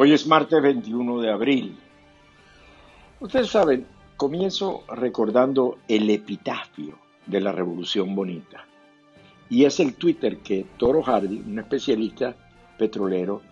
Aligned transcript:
Hoy 0.00 0.12
es 0.12 0.28
martes 0.28 0.62
21 0.62 1.20
de 1.22 1.32
abril. 1.32 1.76
Ustedes 3.18 3.48
saben, 3.48 3.84
comienzo 4.16 4.84
recordando 4.86 5.78
el 5.88 6.08
epitafio 6.08 6.96
de 7.26 7.40
la 7.40 7.50
Revolución 7.50 8.14
Bonita. 8.14 8.64
Y 9.50 9.64
es 9.64 9.80
el 9.80 9.96
Twitter 9.96 10.38
que 10.38 10.64
Toro 10.76 11.02
Hardy, 11.02 11.42
un 11.44 11.58
especialista 11.58 12.36
petrolero, 12.78 13.42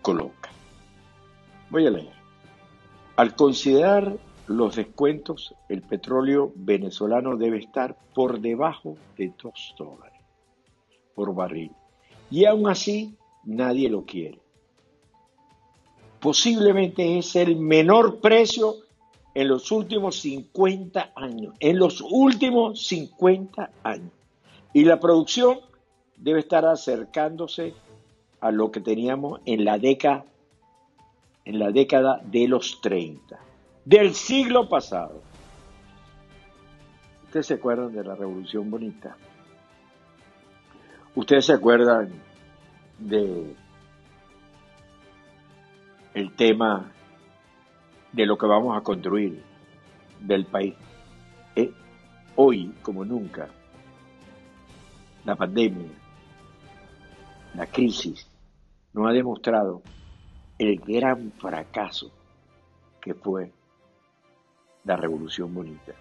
coloca. 0.00 0.48
Voy 1.68 1.86
a 1.86 1.90
leer. 1.90 2.14
Al 3.16 3.36
considerar 3.36 4.16
los 4.46 4.76
descuentos, 4.76 5.54
el 5.68 5.82
petróleo 5.82 6.50
venezolano 6.56 7.36
debe 7.36 7.58
estar 7.58 7.94
por 8.14 8.40
debajo 8.40 8.96
de 9.18 9.34
2 9.42 9.74
dólares 9.76 10.18
por 11.14 11.34
barril. 11.34 11.72
Y 12.30 12.46
aún 12.46 12.70
así, 12.70 13.18
nadie 13.44 13.90
lo 13.90 14.06
quiere 14.06 14.40
posiblemente 16.22 17.18
es 17.18 17.34
el 17.34 17.56
menor 17.56 18.20
precio 18.20 18.76
en 19.34 19.48
los 19.48 19.72
últimos 19.72 20.20
50 20.20 21.12
años, 21.16 21.54
en 21.58 21.78
los 21.78 22.00
últimos 22.00 22.86
50 22.86 23.70
años. 23.82 24.12
Y 24.72 24.84
la 24.84 25.00
producción 25.00 25.58
debe 26.16 26.38
estar 26.38 26.64
acercándose 26.64 27.74
a 28.40 28.52
lo 28.52 28.70
que 28.70 28.80
teníamos 28.80 29.40
en 29.44 29.64
la 29.64 29.78
década 29.78 30.24
en 31.44 31.58
la 31.58 31.72
década 31.72 32.20
de 32.24 32.46
los 32.46 32.80
30 32.80 33.36
del 33.84 34.14
siglo 34.14 34.68
pasado. 34.68 35.20
¿Ustedes 37.24 37.46
se 37.46 37.54
acuerdan 37.54 37.92
de 37.92 38.04
la 38.04 38.14
Revolución 38.14 38.70
Bonita? 38.70 39.16
¿Ustedes 41.16 41.46
se 41.46 41.54
acuerdan 41.54 42.12
de 43.00 43.56
el 46.14 46.32
tema 46.34 46.92
de 48.12 48.26
lo 48.26 48.36
que 48.36 48.46
vamos 48.46 48.76
a 48.76 48.82
construir 48.82 49.42
del 50.20 50.46
país. 50.46 50.74
Eh, 51.56 51.72
hoy, 52.36 52.74
como 52.82 53.04
nunca, 53.04 53.48
la 55.24 55.36
pandemia, 55.36 55.88
la 57.54 57.66
crisis, 57.66 58.26
nos 58.92 59.08
ha 59.08 59.12
demostrado 59.12 59.82
el 60.58 60.78
gran 60.80 61.32
fracaso 61.32 62.10
que 63.00 63.14
fue 63.14 63.52
la 64.84 64.96
Revolución 64.96 65.54
Bonita, 65.54 65.94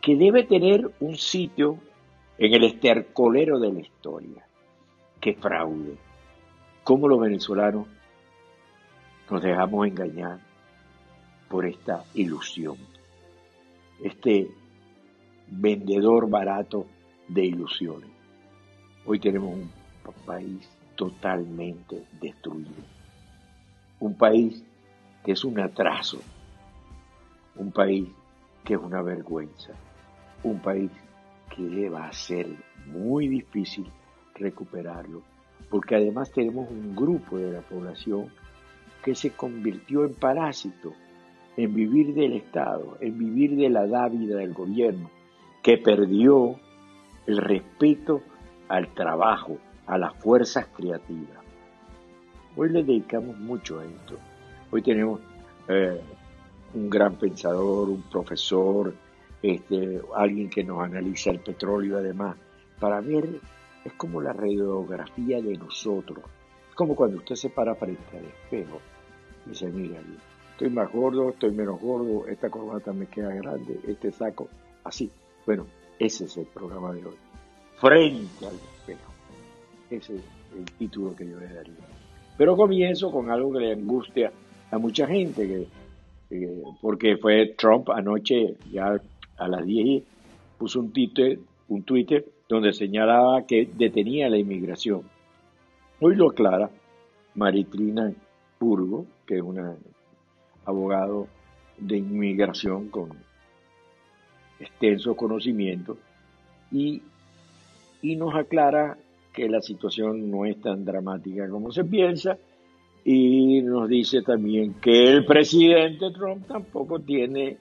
que 0.00 0.16
debe 0.16 0.44
tener 0.44 0.90
un 1.00 1.16
sitio 1.16 1.78
en 2.36 2.54
el 2.54 2.64
estercolero 2.64 3.58
de 3.58 3.72
la 3.72 3.80
historia. 3.80 4.46
¡Qué 5.20 5.34
fraude! 5.34 5.96
¿Cómo 6.84 7.08
los 7.08 7.20
venezolanos 7.20 7.86
nos 9.30 9.42
dejamos 9.42 9.86
engañar 9.86 10.38
por 11.48 11.66
esta 11.66 12.04
ilusión, 12.14 12.76
este 14.02 14.50
vendedor 15.48 16.28
barato 16.28 16.86
de 17.28 17.44
ilusiones. 17.44 18.10
Hoy 19.04 19.18
tenemos 19.18 19.54
un 19.54 19.70
país 20.24 20.68
totalmente 20.96 22.04
destruido, 22.20 22.82
un 24.00 24.14
país 24.14 24.64
que 25.24 25.32
es 25.32 25.44
un 25.44 25.60
atraso, 25.60 26.20
un 27.56 27.70
país 27.70 28.08
que 28.64 28.74
es 28.74 28.80
una 28.80 29.02
vergüenza, 29.02 29.72
un 30.42 30.60
país 30.60 30.90
que 31.54 31.88
va 31.88 32.06
a 32.06 32.12
ser 32.12 32.46
muy 32.86 33.28
difícil 33.28 33.90
recuperarlo, 34.34 35.22
porque 35.70 35.96
además 35.96 36.30
tenemos 36.30 36.70
un 36.70 36.94
grupo 36.94 37.36
de 37.36 37.52
la 37.52 37.60
población 37.60 38.30
que 39.08 39.14
se 39.14 39.30
convirtió 39.30 40.04
en 40.04 40.12
parásito, 40.12 40.92
en 41.56 41.72
vivir 41.74 42.12
del 42.12 42.34
Estado, 42.34 42.98
en 43.00 43.16
vivir 43.16 43.56
de 43.56 43.70
la 43.70 43.86
dávida 43.86 44.36
del 44.36 44.52
gobierno, 44.52 45.10
que 45.62 45.78
perdió 45.78 46.56
el 47.26 47.38
respeto 47.38 48.20
al 48.68 48.92
trabajo, 48.92 49.56
a 49.86 49.96
las 49.96 50.14
fuerzas 50.16 50.66
creativas. 50.76 51.38
Hoy 52.54 52.68
le 52.68 52.82
dedicamos 52.82 53.38
mucho 53.38 53.80
a 53.80 53.86
esto. 53.86 54.18
Hoy 54.70 54.82
tenemos 54.82 55.22
eh, 55.68 55.98
un 56.74 56.90
gran 56.90 57.14
pensador, 57.14 57.88
un 57.88 58.02
profesor, 58.02 58.92
este, 59.40 60.02
alguien 60.14 60.50
que 60.50 60.64
nos 60.64 60.84
analiza 60.84 61.30
el 61.30 61.40
petróleo 61.40 61.96
además, 61.96 62.36
para 62.78 63.00
ver, 63.00 63.40
es 63.86 63.92
como 63.94 64.20
la 64.20 64.34
radiografía 64.34 65.40
de 65.40 65.56
nosotros, 65.56 66.22
como 66.74 66.94
cuando 66.94 67.16
usted 67.16 67.36
se 67.36 67.48
para 67.48 67.74
frente 67.74 68.18
al 68.18 68.26
espejo 68.26 68.82
y 69.48 69.50
dice, 69.50 69.68
mira, 69.68 70.00
estoy 70.52 70.70
más 70.70 70.92
gordo, 70.92 71.30
estoy 71.30 71.50
menos 71.52 71.80
gordo, 71.80 72.26
esta 72.26 72.50
corbata 72.50 72.92
me 72.92 73.06
queda 73.06 73.34
grande, 73.34 73.80
este 73.86 74.12
saco, 74.12 74.48
así. 74.84 75.10
Bueno, 75.46 75.66
ese 75.98 76.26
es 76.26 76.36
el 76.36 76.46
programa 76.46 76.92
de 76.92 77.06
hoy. 77.06 77.14
Frente 77.76 78.46
al 78.46 78.54
espejo. 78.54 79.12
Ese 79.90 80.16
es 80.16 80.22
el 80.56 80.64
título 80.78 81.16
que 81.16 81.28
yo 81.28 81.38
le 81.38 81.52
daría. 81.52 81.74
Pero 82.36 82.56
comienzo 82.56 83.10
con 83.10 83.30
algo 83.30 83.52
que 83.52 83.60
le 83.60 83.72
angustia 83.72 84.30
a 84.70 84.78
mucha 84.78 85.06
gente, 85.06 85.66
que, 86.28 86.62
porque 86.80 87.16
fue 87.16 87.54
Trump 87.56 87.88
anoche, 87.90 88.56
ya 88.70 89.00
a 89.38 89.48
las 89.48 89.64
10, 89.64 90.02
puso 90.58 90.80
un 90.80 90.92
Twitter, 90.92 91.38
un 91.68 91.82
Twitter 91.82 92.24
donde 92.48 92.72
señalaba 92.72 93.46
que 93.46 93.68
detenía 93.74 94.28
la 94.28 94.38
inmigración 94.38 95.02
Hoy 96.00 96.14
lo 96.14 96.30
aclara 96.30 96.70
Maritrina 97.34 98.12
Purgo, 98.58 99.06
que 99.26 99.36
es 99.36 99.42
una 99.42 99.76
abogado 100.64 101.28
de 101.78 101.96
inmigración 101.96 102.88
con 102.88 103.10
extenso 104.60 105.16
conocimiento, 105.16 105.96
y, 106.70 107.02
y 108.02 108.16
nos 108.16 108.34
aclara 108.34 108.98
que 109.32 109.48
la 109.48 109.60
situación 109.60 110.30
no 110.30 110.44
es 110.44 110.60
tan 110.60 110.84
dramática 110.84 111.48
como 111.48 111.70
se 111.72 111.84
piensa, 111.84 112.36
y 113.04 113.62
nos 113.62 113.88
dice 113.88 114.22
también 114.22 114.74
que 114.74 115.10
el 115.10 115.24
presidente 115.24 116.10
Trump 116.10 116.46
tampoco 116.46 116.98
tiene 117.00 117.56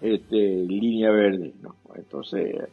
este, 0.00 0.36
línea 0.36 1.10
verde. 1.10 1.52
¿no? 1.62 1.74
Entonces, 1.96 2.68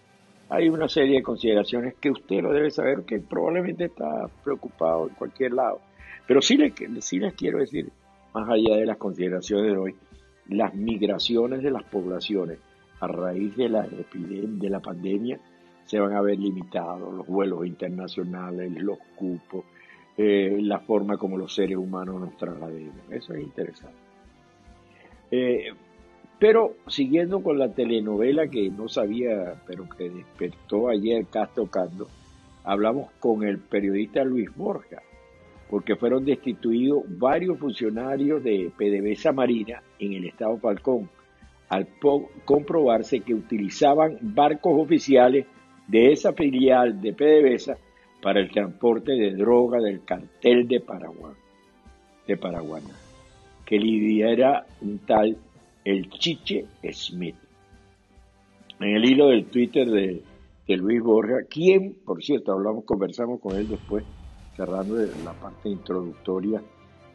hay 0.52 0.68
una 0.68 0.90
serie 0.90 1.16
de 1.16 1.24
consideraciones 1.24 1.96
que 1.96 2.12
usted 2.12 2.42
lo 2.42 2.52
debe 2.52 2.70
saber, 2.72 3.04
que 3.04 3.20
probablemente 3.20 3.86
está 3.86 4.28
preocupado 4.44 5.08
en 5.08 5.16
cualquier 5.16 5.54
lado. 5.54 5.80
Pero 6.28 6.42
sí, 6.42 6.58
le, 6.58 6.74
sí 7.02 7.20
les 7.20 7.34
quiero 7.36 7.60
decir, 7.60 7.90
más 8.34 8.50
allá 8.50 8.76
de 8.76 8.86
las 8.86 8.98
consideraciones 8.98 9.72
de 9.72 9.78
hoy, 9.78 9.96
las 10.50 10.76
migraciones 10.76 11.64
de 11.64 11.72
las 11.72 11.84
poblaciones 11.84 12.60
a 13.00 13.08
raíz 13.08 13.56
de 13.56 13.70
la, 13.70 13.88
de 13.88 14.70
la 14.70 14.82
pandemia 14.82 15.40
se 15.86 16.00
van 16.02 16.14
a 16.14 16.22
ver 16.22 16.38
limitados, 16.38 17.14
los 17.14 17.28
vuelos 17.28 17.66
internacionales, 17.66 18.74
los 18.76 19.00
cupos, 19.16 19.64
eh, 20.18 20.58
la 20.62 20.80
forma 20.80 21.18
como 21.18 21.38
los 21.38 21.56
seres 21.56 21.78
humanos 21.78 22.20
nos 22.20 22.36
traslademos. 22.36 22.96
Eso 23.10 23.34
es 23.34 23.42
interesante. 23.42 23.96
Eh, 25.32 25.72
pero 26.42 26.74
siguiendo 26.88 27.44
con 27.44 27.60
la 27.60 27.72
telenovela 27.72 28.48
que 28.48 28.72
no 28.72 28.90
sabía, 28.90 29.62
pero 29.68 29.88
que 29.88 30.10
despertó 30.10 30.90
ayer 30.90 31.28
Castro 31.28 31.68
Cando, 31.68 32.08
hablamos 32.64 33.12
con 33.20 33.44
el 33.44 33.60
periodista 33.60 34.24
Luis 34.24 34.50
Borja, 34.56 35.04
porque 35.70 35.96
fueron 35.96 36.26
destituidos 36.26 37.04
varios 37.08 37.60
funcionarios 37.60 38.44
de 38.44 38.72
PDVSA 38.76 39.34
Marina 39.34 39.84
en 40.00 40.14
el 40.14 40.26
estado 40.26 40.58
Falcón, 40.58 41.12
al 41.70 41.88
comprobarse 42.44 43.20
que 43.20 43.36
utilizaban 43.36 44.18
barcos 44.20 44.82
oficiales 44.82 45.46
de 45.88 46.12
esa 46.12 46.34
filial 46.34 47.00
de 47.00 47.14
PDVSA 47.14 47.78
para 48.20 48.40
el 48.40 48.50
transporte 48.50 49.12
de 49.12 49.36
droga 49.36 49.80
del 49.80 50.04
cartel 50.04 50.68
de 50.68 50.80
Paraguay, 50.80 51.36
de 52.28 52.36
Paraguana, 52.36 52.96
que 53.64 53.78
lidera 53.78 54.66
un 54.82 54.98
tal 55.06 55.38
el 55.84 56.10
Chiche 56.10 56.66
Smith. 56.92 57.36
En 58.80 58.96
el 58.96 59.06
hilo 59.06 59.28
del 59.28 59.46
Twitter 59.46 59.90
de, 59.90 60.24
Luis 60.68 61.02
Borja, 61.02 61.44
quien, 61.50 61.96
por 62.06 62.24
cierto, 62.24 62.54
hablamos, 62.54 62.86
conversamos 62.86 63.42
con 63.42 63.58
él 63.58 63.68
después, 63.68 64.06
cerrando 64.56 64.96
la 65.26 65.34
parte 65.34 65.68
introductoria 65.68 66.62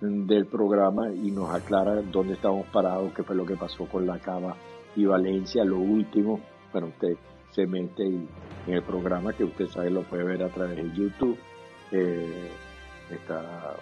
del 0.00 0.44
programa 0.44 1.10
y 1.10 1.30
nos 1.30 1.50
aclara 1.50 2.02
dónde 2.02 2.34
estamos 2.34 2.66
parados, 2.66 3.14
qué 3.14 3.22
fue 3.22 3.34
lo 3.34 3.46
que 3.46 3.56
pasó 3.56 3.86
con 3.86 4.06
la 4.06 4.18
Cava 4.18 4.54
y 4.94 5.06
Valencia, 5.06 5.64
lo 5.64 5.78
último. 5.78 6.38
Bueno, 6.70 6.88
usted 6.88 7.16
se 7.52 7.66
mete 7.66 8.04
en 8.04 8.28
el 8.66 8.82
programa 8.82 9.32
que 9.32 9.44
usted 9.44 9.68
sabe 9.68 9.90
lo 9.90 10.02
puede 10.02 10.24
ver 10.24 10.42
a 10.42 10.50
través 10.50 10.76
de 10.76 10.94
YouTube. 10.94 11.38
Eh, 11.92 12.50
está 13.10 13.76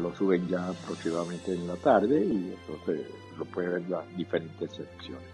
lo 0.00 0.14
suben 0.14 0.48
ya 0.48 0.68
aproximadamente 0.68 1.54
en 1.54 1.66
la 1.66 1.76
tarde 1.76 2.24
y 2.24 2.54
entonces 2.58 3.06
lo 3.38 3.44
puede 3.44 3.68
ver 3.68 3.88
las 3.88 4.16
diferentes 4.16 4.70
secciones. 4.70 5.24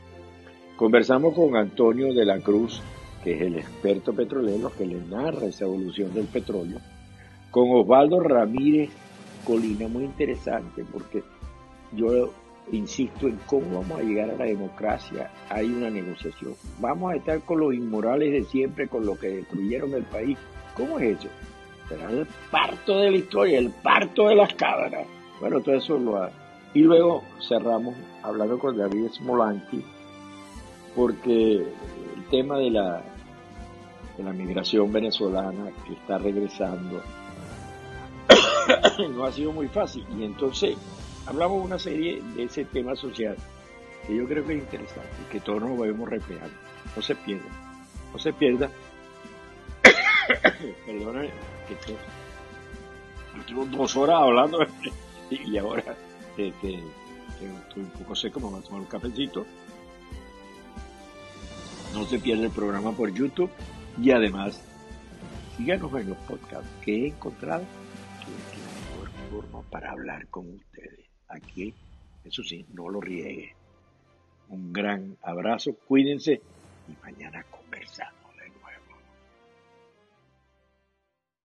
Conversamos 0.77 1.35
con 1.35 1.57
Antonio 1.57 2.13
de 2.13 2.25
la 2.25 2.41
Cruz, 2.41 2.83
que 3.25 3.35
es 3.35 3.43
el 3.43 3.57
experto 3.57 4.13
petrolero 4.13 4.71
que 4.77 4.87
le 4.87 5.01
narra 5.01 5.47
esa 5.47 5.65
evolución 5.65 6.13
del 6.13 6.27
petróleo, 6.27 6.79
con 7.51 7.71
Osvaldo 7.71 8.21
Ramírez 8.21 8.91
Colina 9.45 9.89
muy 9.89 10.05
interesante 10.05 10.85
porque 10.93 11.23
yo 11.93 12.33
insisto 12.73 13.29
en 13.29 13.39
cómo 13.47 13.81
vamos 13.81 14.01
a 14.01 14.03
llegar 14.03 14.31
a 14.31 14.37
la 14.37 14.45
democracia. 14.45 15.31
Hay 15.49 15.67
una 15.67 15.89
negociación. 15.89 16.55
Vamos 16.81 17.13
a 17.13 17.17
estar 17.17 17.41
con 17.43 17.61
los 17.61 17.73
inmorales 17.73 18.33
de 18.33 18.45
siempre, 18.45 18.89
con 18.89 19.07
los 19.07 19.19
que 19.19 19.29
destruyeron 19.29 19.95
el 19.95 20.03
país. 20.05 20.37
¿Cómo 20.77 20.99
es 20.99 21.19
eso? 21.19 21.29
Será 21.89 22.11
el 22.11 22.27
parto 22.51 22.99
de 22.99 23.11
la 23.11 23.17
historia, 23.17 23.59
el 23.59 23.71
parto 23.71 24.29
de 24.29 24.35
las 24.35 24.53
cabras. 24.55 25.07
Bueno, 25.41 25.61
todo 25.61 25.75
eso 25.75 25.99
lo 25.99 26.23
ha... 26.23 26.31
Y 26.75 26.81
luego 26.81 27.23
cerramos 27.47 27.95
hablando 28.23 28.59
con 28.59 28.77
David 28.77 29.09
Smolanki, 29.13 29.83
porque 30.95 31.57
el 31.57 32.25
tema 32.31 32.59
de 32.59 32.71
la, 32.71 33.03
de 34.17 34.25
la 34.25 34.33
migración 34.33 34.93
venezolana 34.93 35.71
que 35.87 35.95
está 35.95 36.19
regresando 36.19 37.01
no 39.15 39.25
ha 39.25 39.33
sido 39.33 39.53
muy 39.53 39.69
fácil. 39.69 40.05
Y 40.19 40.25
entonces 40.25 40.77
hablamos 41.27 41.65
una 41.65 41.79
serie 41.79 42.23
de 42.35 42.45
ese 42.45 42.65
tema 42.65 42.97
social 42.97 43.37
que 44.07 44.17
yo 44.17 44.27
creo 44.27 44.45
que 44.47 44.55
es 44.55 44.63
interesante 44.63 45.11
y 45.27 45.33
que 45.33 45.41
todos 45.41 45.61
nos 45.61 45.79
debemos 45.79 46.09
reflejar. 46.09 46.51
No 46.95 47.03
se 47.03 47.15
pierda, 47.15 47.49
no 48.13 48.19
se 48.19 48.33
pierda. 48.33 48.71
Perdona 50.87 51.23
que 51.69 51.75
te, 51.75 51.97
tengo 53.47 53.67
dos 53.67 53.97
horas 53.97 54.17
hablando 54.21 54.59
y 55.31 55.57
ahora 55.59 55.97
estoy 56.37 56.83
un 57.77 57.91
poco 57.91 58.15
seco, 58.15 58.41
me 58.41 58.49
voy 58.49 58.61
a 58.61 58.63
tomar 58.63 58.81
un 58.81 58.87
cafecito. 58.87 59.47
No 61.93 62.05
se 62.05 62.19
pierda 62.19 62.45
el 62.45 62.51
programa 62.51 62.93
por 62.93 63.13
YouTube 63.13 63.51
y 64.01 64.11
además 64.11 64.61
síganos 65.57 65.93
en 65.95 66.11
los 66.11 66.19
podcasts 66.19 66.69
que 66.85 67.05
he 67.05 67.07
encontrado 67.09 67.65
que 68.21 68.33
es 68.33 68.63
la 68.63 68.99
mejor 68.99 69.11
forma 69.31 69.63
para 69.71 69.93
hablar 69.93 70.27
con 70.29 70.49
ustedes 70.55 71.07
aquí, 71.29 71.75
eso 72.25 72.43
sí, 72.43 72.67
no 72.73 72.89
lo 72.89 73.01
riegue. 73.01 73.55
Un 74.49 74.73
gran 74.73 75.17
abrazo, 75.23 75.75
cuídense 75.87 76.41
y 76.89 77.05
mañana 77.05 77.45